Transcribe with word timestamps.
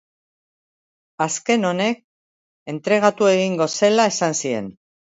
Azken 1.25 1.69
honek 1.73 2.03
entregatu 2.75 3.31
egingo 3.37 3.71
zela 3.79 4.11
esan 4.17 4.39
zien. 4.45 4.77